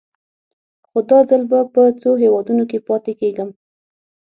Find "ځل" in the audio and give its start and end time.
1.29-1.41